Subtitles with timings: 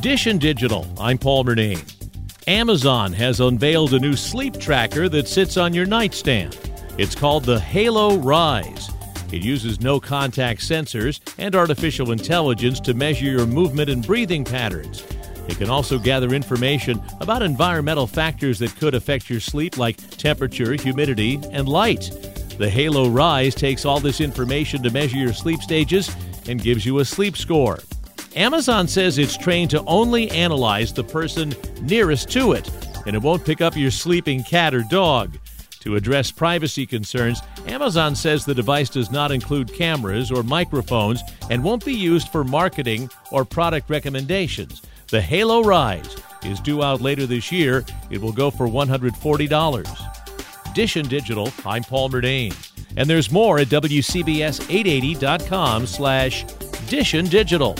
[0.00, 1.82] Dish Digital, I'm Paul Murnane.
[2.46, 6.56] Amazon has unveiled a new sleep tracker that sits on your nightstand.
[6.98, 8.90] It's called the Halo Rise.
[9.32, 15.04] It uses no contact sensors and artificial intelligence to measure your movement and breathing patterns.
[15.48, 20.74] It can also gather information about environmental factors that could affect your sleep, like temperature,
[20.74, 22.10] humidity, and light.
[22.56, 26.14] The Halo Rise takes all this information to measure your sleep stages
[26.48, 27.80] and gives you a sleep score.
[28.38, 31.52] Amazon says it's trained to only analyze the person
[31.82, 32.70] nearest to it,
[33.04, 35.36] and it won't pick up your sleeping cat or dog.
[35.80, 41.20] To address privacy concerns, Amazon says the device does not include cameras or microphones
[41.50, 44.82] and won't be used for marketing or product recommendations.
[45.08, 47.84] The Halo Rise is due out later this year.
[48.08, 50.74] It will go for $140.
[50.74, 52.54] Dish and Digital, I'm Paul Murnane.
[52.96, 56.44] And there's more at WCBS880.com slash
[56.86, 57.74] Dish and Digital.